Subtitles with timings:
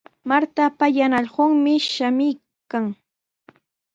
[0.29, 2.85] Martapa yana allqunmi shamuykan.